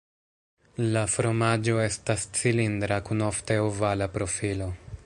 La 0.95 1.03
fromaĝo 1.15 1.75
estas 1.83 2.25
cilindra 2.39 2.99
kun 3.11 3.23
ofte 3.31 3.61
ovala 3.69 4.11
profilo. 4.19 4.77